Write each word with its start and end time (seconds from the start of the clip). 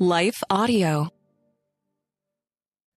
Life 0.00 0.44
Audio. 0.48 1.08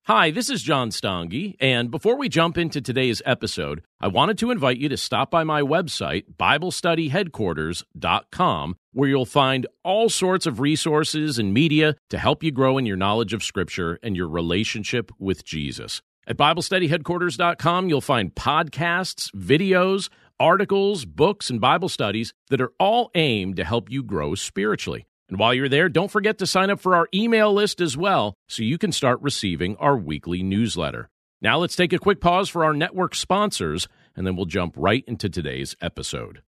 Hi, 0.03 0.29
this 0.29 0.51
is 0.51 0.61
John 0.61 0.91
Stange, 0.91 1.55
and 1.59 1.89
before 1.89 2.15
we 2.15 2.29
jump 2.29 2.59
into 2.59 2.79
today's 2.79 3.23
episode, 3.25 3.81
I 3.99 4.07
wanted 4.07 4.37
to 4.37 4.51
invite 4.51 4.77
you 4.77 4.87
to 4.87 4.97
stop 4.97 5.31
by 5.31 5.43
my 5.43 5.63
website, 5.63 6.25
BibleStudyHeadquarters.com, 6.37 8.75
where 8.93 9.09
you'll 9.09 9.25
find 9.25 9.65
all 9.83 10.09
sorts 10.09 10.45
of 10.45 10.59
resources 10.59 11.39
and 11.39 11.51
media 11.51 11.95
to 12.11 12.19
help 12.19 12.43
you 12.43 12.51
grow 12.51 12.77
in 12.77 12.85
your 12.85 12.97
knowledge 12.97 13.33
of 13.33 13.43
Scripture 13.43 13.97
and 14.03 14.15
your 14.15 14.29
relationship 14.29 15.11
with 15.17 15.43
Jesus. 15.43 16.03
At 16.27 16.37
BibleStudyHeadquarters.com, 16.37 17.89
you'll 17.89 18.01
find 18.01 18.35
podcasts, 18.35 19.31
videos, 19.31 20.09
articles, 20.39 21.05
books, 21.05 21.49
and 21.49 21.59
Bible 21.59 21.89
studies 21.89 22.31
that 22.51 22.61
are 22.61 22.73
all 22.79 23.09
aimed 23.15 23.55
to 23.55 23.63
help 23.63 23.89
you 23.89 24.03
grow 24.03 24.35
spiritually. 24.35 25.07
And 25.31 25.39
while 25.39 25.53
you're 25.53 25.69
there, 25.69 25.87
don't 25.87 26.11
forget 26.11 26.37
to 26.39 26.45
sign 26.45 26.69
up 26.69 26.81
for 26.81 26.93
our 26.93 27.07
email 27.13 27.53
list 27.53 27.79
as 27.79 27.95
well 27.95 28.35
so 28.49 28.63
you 28.63 28.77
can 28.77 28.91
start 28.91 29.21
receiving 29.21 29.77
our 29.77 29.95
weekly 29.95 30.43
newsletter. 30.43 31.09
Now 31.41 31.57
let's 31.57 31.77
take 31.77 31.93
a 31.93 31.99
quick 31.99 32.19
pause 32.19 32.49
for 32.49 32.65
our 32.65 32.73
network 32.73 33.15
sponsors, 33.15 33.87
and 34.13 34.27
then 34.27 34.35
we'll 34.35 34.45
jump 34.45 34.75
right 34.77 35.05
into 35.07 35.29
today's 35.29 35.75
episode. 35.81 36.41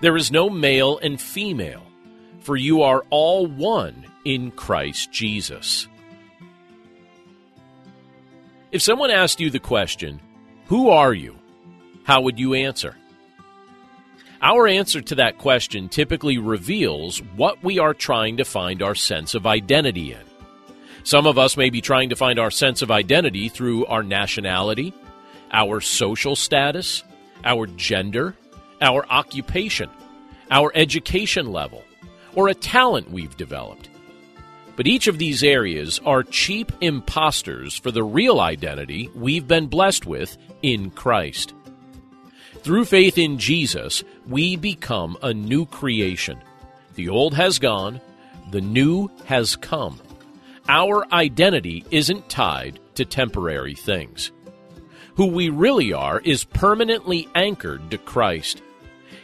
There 0.01 0.17
is 0.17 0.31
no 0.31 0.51
male 0.51 0.99
and 0.99 1.21
female, 1.21 1.83
for 2.41 2.57
you 2.57 2.83
are 2.83 3.05
all 3.11 3.47
one 3.47 4.07
in 4.25 4.51
Christ 4.51 5.13
Jesus. 5.13 5.89
If 8.71 8.83
someone 8.83 9.11
asked 9.11 9.41
you 9.41 9.51
the 9.51 9.61
question, 9.61 10.21
Who 10.67 10.91
are 10.91 11.15
you? 11.15 11.37
How 12.05 12.21
would 12.23 12.39
you 12.39 12.55
answer? 12.55 12.97
Our 14.43 14.69
answer 14.69 15.01
to 15.01 15.15
that 15.15 15.39
question 15.39 15.89
typically 15.89 16.37
reveals 16.37 17.23
what 17.37 17.63
we 17.65 17.79
are 17.79 17.95
trying 17.95 18.37
to 18.37 18.45
find 18.45 18.83
our 18.83 18.95
sense 18.95 19.35
of 19.35 19.47
identity 19.47 20.13
in. 20.13 20.21
Some 21.03 21.27
of 21.27 21.39
us 21.39 21.57
may 21.57 21.71
be 21.71 21.81
trying 21.81 22.11
to 22.11 22.17
find 22.17 22.39
our 22.39 22.51
sense 22.51 22.83
of 22.83 22.91
identity 22.91 23.49
through 23.49 23.87
our 23.87 24.03
nationality, 24.03 24.93
our 25.51 25.81
social 25.81 26.37
status, 26.37 27.03
our 27.45 27.67
gender, 27.67 28.35
our 28.81 29.07
occupation, 29.09 29.89
our 30.51 30.73
education 30.75 31.53
level, 31.53 31.83
or 32.35 32.49
a 32.49 32.55
talent 32.55 33.11
we've 33.11 33.37
developed. 33.37 33.89
But 34.77 34.87
each 34.89 35.07
of 35.07 35.19
these 35.19 35.45
areas 35.45 36.01
are 36.05 36.25
cheap 36.25 36.73
imposters 36.81 37.79
for 37.79 37.93
the 37.93 38.03
real 38.03 38.41
identity 38.41 39.09
we've 39.15 39.47
been 39.47 39.69
blessed 39.69 40.05
with 40.05 40.37
in 40.63 40.91
Christ. 40.91 41.55
Through 42.63 42.87
faith 42.87 43.19
in 43.19 43.39
Jesus, 43.39 44.03
we 44.27 44.57
become 44.57 45.17
a 45.23 45.33
new 45.33 45.67
creation. 45.67 46.41
The 46.95 47.09
old 47.09 47.35
has 47.35 47.59
gone, 47.59 48.01
the 48.51 48.61
new 48.61 49.11
has 49.27 49.55
come. 49.55 50.01
Our 50.69 51.07
identity 51.13 51.85
isn't 51.91 52.29
tied 52.29 52.81
to 52.95 53.05
temporary 53.05 53.75
things. 53.75 54.33
Who 55.17 55.27
we 55.27 55.49
really 55.49 55.93
are 55.93 56.21
is 56.21 56.45
permanently 56.45 57.29
anchored 57.35 57.91
to 57.91 57.99
Christ. 57.99 58.63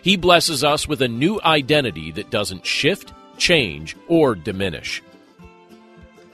He 0.03 0.17
blesses 0.17 0.63
us 0.63 0.87
with 0.87 1.03
a 1.03 1.09
new 1.09 1.41
identity 1.43 2.13
that 2.13 2.31
doesn't 2.31 2.65
shift, 2.65 3.13
change, 3.37 3.97
or 4.09 4.35
diminish. 4.35 5.03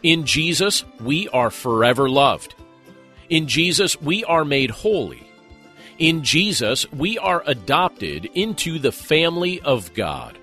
In 0.03 0.27
Jesus, 0.27 0.85
we 1.01 1.29
are 1.31 1.51
forever 1.51 2.09
loved. 2.09 2.55
In 3.29 3.49
Jesus, 3.49 4.01
we 4.01 4.25
are 4.25 4.45
made 4.45 4.71
holy. 4.71 5.27
In 5.99 6.23
Jesus, 6.23 6.91
we 6.93 7.19
are 7.19 7.43
adopted 7.47 8.27
into 8.35 8.79
the 8.79 8.93
family 8.93 9.61
of 9.63 9.93
God. 9.95 10.39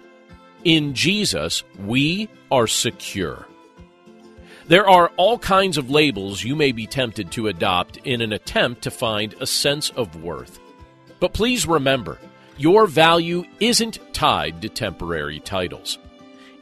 In 0.64 0.96
Jesus, 0.96 1.64
we 1.80 2.28
are 2.52 2.68
secure. 2.68 3.46
There 4.68 4.88
are 4.88 5.12
all 5.18 5.38
kinds 5.38 5.78
of 5.78 5.90
labels 5.90 6.44
you 6.44 6.56
may 6.56 6.72
be 6.72 6.88
tempted 6.88 7.32
to 7.32 7.48
adopt 7.48 7.98
in 7.98 8.22
an 8.22 8.32
attempt 8.32 8.84
to 8.84 8.92
find 8.92 9.34
a 9.40 9.46
sense 9.46 9.90
of 9.90 10.24
worth. 10.24 10.60
But 11.20 11.34
please 11.34 11.68
remember, 11.68 12.18
your 12.58 12.88
value 12.88 13.44
isn't 13.60 14.00
tied 14.14 14.62
to 14.62 14.70
temporary 14.70 15.40
titles. 15.40 15.98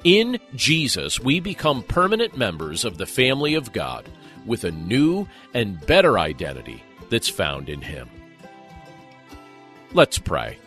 In 0.03 0.39
Jesus, 0.55 1.19
we 1.19 1.39
become 1.39 1.83
permanent 1.83 2.35
members 2.35 2.85
of 2.85 2.97
the 2.97 3.05
family 3.05 3.53
of 3.53 3.71
God 3.71 4.09
with 4.47 4.63
a 4.63 4.71
new 4.71 5.27
and 5.53 5.85
better 5.85 6.17
identity 6.17 6.83
that's 7.11 7.29
found 7.29 7.69
in 7.69 7.81
Him. 7.81 8.09
Let's 9.93 10.17
pray. 10.17 10.57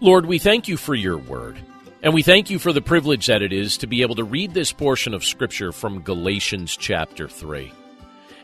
Lord, 0.00 0.24
we 0.24 0.38
thank 0.38 0.66
you 0.66 0.76
for 0.76 0.94
your 0.94 1.18
word. 1.18 1.58
And 2.04 2.12
we 2.12 2.22
thank 2.22 2.50
you 2.50 2.58
for 2.58 2.70
the 2.70 2.82
privilege 2.82 3.28
that 3.28 3.40
it 3.40 3.50
is 3.50 3.78
to 3.78 3.86
be 3.86 4.02
able 4.02 4.16
to 4.16 4.24
read 4.24 4.52
this 4.52 4.72
portion 4.72 5.14
of 5.14 5.24
Scripture 5.24 5.72
from 5.72 6.02
Galatians 6.02 6.76
chapter 6.76 7.26
3. 7.26 7.72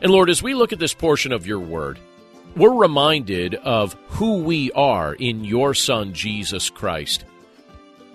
And 0.01 0.11
Lord, 0.11 0.31
as 0.31 0.41
we 0.41 0.55
look 0.55 0.73
at 0.73 0.79
this 0.79 0.95
portion 0.95 1.31
of 1.31 1.45
your 1.45 1.59
word, 1.59 1.99
we're 2.55 2.73
reminded 2.73 3.53
of 3.53 3.93
who 4.07 4.41
we 4.41 4.71
are 4.71 5.13
in 5.13 5.45
your 5.45 5.75
Son, 5.75 6.11
Jesus 6.11 6.71
Christ. 6.71 7.23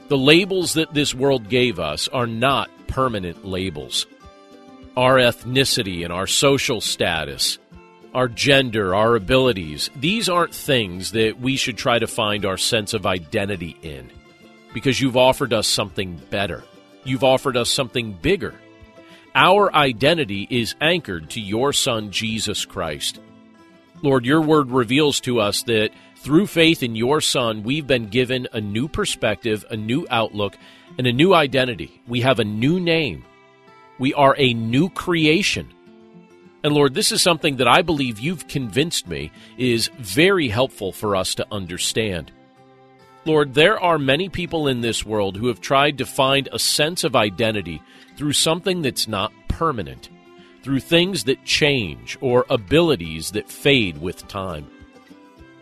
The 0.09 0.19
labels 0.19 0.75
that 0.75 0.93
this 0.93 1.15
world 1.15 1.49
gave 1.49 1.78
us 1.78 2.09
are 2.09 2.27
not 2.27 2.69
permanent 2.89 3.45
labels. 3.45 4.09
Our 4.97 5.15
ethnicity 5.15 6.03
and 6.03 6.13
our 6.13 6.27
social 6.27 6.81
status, 6.81 7.59
our 8.13 8.27
gender, 8.27 8.97
our 8.97 9.15
abilities, 9.15 9.91
these 9.95 10.28
aren't 10.28 10.57
things 10.57 11.13
that 11.13 11.39
we 11.39 11.57
should 11.57 11.78
try 11.78 12.01
to 12.01 12.09
find 12.09 12.45
our 12.45 12.59
sense 12.59 12.95
of 12.95 13.07
identity 13.07 13.77
in 13.83 14.10
because 14.77 15.01
you've 15.01 15.17
offered 15.17 15.55
us 15.55 15.67
something 15.67 16.21
better. 16.28 16.63
You've 17.03 17.25
offered 17.25 17.57
us 17.57 17.71
something 17.71 18.13
bigger. 18.13 18.55
Our 19.34 19.75
identity 19.75 20.47
is 20.51 20.75
anchored 20.83 21.31
to 21.31 21.41
your 21.41 21.73
Son, 21.73 22.11
Jesus 22.11 22.67
Christ. 22.67 23.19
Lord, 24.03 24.27
your 24.27 24.43
word 24.43 24.71
reveals 24.71 25.19
to 25.21 25.41
us 25.41 25.63
that 25.63 25.93
through 26.17 26.47
faith 26.49 26.83
in 26.83 26.95
your 26.95 27.23
Son, 27.23 27.63
we've 27.63 27.87
been 27.87 28.09
given 28.09 28.49
a 28.53 28.61
new 28.61 28.87
perspective, 28.87 29.65
a 29.71 29.78
new 29.78 30.07
outlook, 30.11 30.59
and 30.99 31.07
a 31.07 31.13
new 31.13 31.33
identity. 31.33 32.03
We 32.07 32.21
have 32.21 32.39
a 32.39 32.45
new 32.45 32.78
name. 32.78 33.25
We 33.99 34.13
are 34.13 34.34
a 34.37 34.53
new 34.53 34.91
creation. 34.91 35.73
And 36.63 36.75
Lord, 36.75 36.93
this 36.93 37.13
is 37.13 37.23
something 37.23 37.57
that 37.57 37.67
I 37.67 37.81
believe 37.81 38.19
you've 38.19 38.47
convinced 38.47 39.09
me 39.09 39.33
is 39.57 39.89
very 39.99 40.49
helpful 40.49 40.93
for 40.93 41.17
us 41.17 41.34
to 41.37 41.47
understand. 41.51 42.31
Lord, 43.27 43.55
there 43.55 43.78
are 43.81 43.99
many 43.99 44.28
people 44.28 44.69
in 44.69 44.83
this 44.83 45.05
world 45.05 45.37
who 45.37 45.49
have 45.49 45.61
tried 45.61 45.99
to 45.99 46.07
find 46.07 46.49
a 46.53 46.61
sense 46.61 47.03
of 47.03 47.17
identity 47.17 47.83
through 48.17 48.34
something 48.34 48.83
that's 48.83 49.09
not 49.09 49.33
permanent, 49.49 50.09
through 50.63 50.78
things 50.78 51.25
that 51.25 51.45
change 51.45 52.17
or 52.21 52.47
abilities 52.49 53.33
that 53.33 53.51
fade 53.51 53.99
with 53.99 54.28
time. 54.28 54.71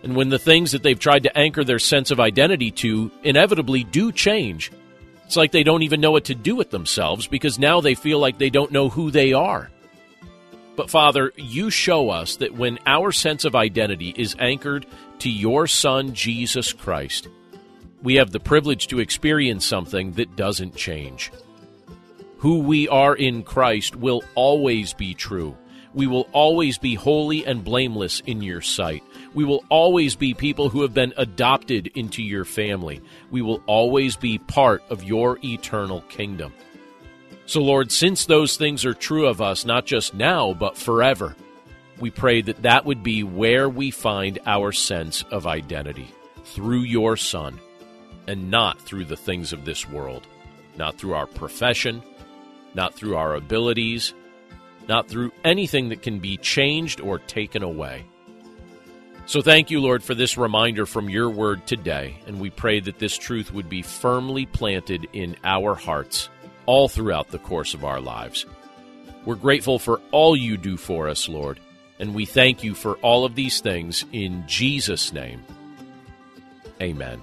And 0.03 0.15
when 0.15 0.29
the 0.29 0.39
things 0.39 0.73
that 0.73 0.83
they've 0.83 0.99
tried 0.99 1.23
to 1.23 1.39
anchor 1.39 1.65
their 1.65 1.79
sense 1.79 2.11
of 2.11 2.21
identity 2.21 2.71
to 2.73 3.11
inevitably 3.23 3.85
do 3.85 4.13
change, 4.13 4.71
it's 5.25 5.37
like 5.39 5.51
they 5.51 5.63
don't 5.63 5.85
even 5.85 6.03
know 6.03 6.11
what 6.11 6.27
to 6.27 6.35
do 6.35 6.55
with 6.55 6.71
themselves 6.71 7.27
because 7.27 7.59
now 7.59 7.81
they 7.81 7.95
feel 7.95 8.19
like 8.19 8.37
they 8.37 8.51
don't 8.51 8.73
know 8.73 8.91
who 8.91 9.11
they 9.11 9.33
are. 9.33 9.71
But 10.77 10.91
Father, 10.91 11.33
you 11.37 11.71
show 11.71 12.11
us 12.11 12.37
that 12.37 12.53
when 12.53 12.79
our 12.85 13.11
sense 13.11 13.47
of 13.47 13.57
identity 13.57 14.13
is 14.19 14.37
anchored 14.39 14.85
to 15.21 15.31
your 15.31 15.67
Son, 15.67 16.13
Jesus 16.13 16.75
Christ, 16.75 17.29
we 18.05 18.17
have 18.17 18.31
the 18.31 18.39
privilege 18.39 18.87
to 18.89 19.01
experience 19.01 19.65
something 19.65 20.12
that 20.12 20.37
doesn't 20.37 20.77
change. 20.77 21.33
Who 22.39 22.59
we 22.59 22.87
are 22.87 23.17
in 23.17 23.43
Christ 23.43 23.97
will 23.97 24.23
always 24.35 24.93
be 24.93 25.15
true. 25.15 25.56
We 25.95 26.06
will 26.06 26.29
always 26.33 26.77
be 26.77 26.97
holy 26.97 27.47
and 27.47 27.65
blameless 27.65 28.21
in 28.27 28.43
your 28.43 28.61
sight. 28.61 29.03
We 29.33 29.45
will 29.45 29.65
always 29.71 30.17
be 30.17 30.35
people 30.35 30.69
who 30.69 30.83
have 30.83 30.93
been 30.93 31.15
adopted 31.17 31.87
into 31.95 32.23
your 32.23 32.45
family. 32.45 33.01
We 33.31 33.41
will 33.41 33.62
always 33.67 34.17
be 34.17 34.37
part 34.37 34.83
of 34.91 35.03
your 35.03 35.39
eternal 35.43 36.03
kingdom. 36.03 36.53
So, 37.47 37.62
Lord, 37.62 37.91
since 37.91 38.27
those 38.27 38.59
things 38.59 38.85
are 38.85 38.93
true 38.93 39.27
of 39.27 39.41
us, 39.41 39.65
not 39.65 39.87
just 39.87 40.12
now, 40.12 40.53
but 40.53 40.77
forever, 40.77 41.37
we 41.99 42.11
pray 42.11 42.43
that 42.43 42.62
that 42.62 42.85
would 42.85 43.03
be 43.03 43.23
where 43.23 43.69
we 43.69 43.91
find 43.91 44.41
our 44.45 44.73
sense 44.73 45.25
of 45.31 45.47
identity 45.47 46.12
through 46.45 46.81
your 46.81 47.17
Son 47.17 47.59
and 48.26 48.50
not 48.50 48.81
through 48.81 49.05
the 49.05 49.17
things 49.17 49.53
of 49.53 49.65
this 49.65 49.88
world, 49.88 50.26
not 50.76 50.99
through 50.99 51.15
our 51.15 51.26
profession, 51.26 52.03
not 52.75 52.94
through 52.94 53.17
our 53.17 53.35
abilities, 53.35 54.15
not 54.88 55.09
through 55.09 55.32
anything 55.44 55.88
that 55.88 56.03
can 56.03 56.19
be 56.19 56.37
changed 56.37 57.00
or 57.00 57.19
taken 57.19 57.62
away. 57.62 58.05
So 59.26 59.41
thank 59.41 59.71
you, 59.71 59.81
Lord, 59.81 60.03
for 60.03 60.15
this 60.15 60.37
reminder 60.37 60.85
from 60.85 61.09
your 61.09 61.31
word 61.31 61.67
today, 61.67 62.19
and 62.26 62.41
we 62.41 62.50
pray 62.50 62.81
that 62.81 62.99
this 62.99 63.17
truth 63.17 63.53
would 63.55 63.71
be 63.71 63.81
firmly 63.81 64.44
planted 64.44 65.09
in 65.15 65.37
our 65.44 65.75
hearts 65.75 66.29
all 66.67 66.88
throughout 66.88 67.29
the 67.29 67.38
course 67.38 67.73
of 67.73 67.85
our 67.85 68.00
lives. 68.00 68.44
We're 69.25 69.37
grateful 69.37 69.79
for 69.79 70.03
all 70.11 70.37
you 70.37 70.59
do 70.59 70.77
for 70.77 71.09
us, 71.09 71.27
Lord, 71.27 71.59
and 71.99 72.15
we 72.15 72.27
thank 72.27 72.62
you 72.62 72.75
for 72.75 72.97
all 72.97 73.25
of 73.25 73.35
these 73.35 73.61
things 73.61 74.05
in 74.12 74.44
Jesus' 74.47 75.12
name. 75.15 75.43
Amen. 76.82 77.23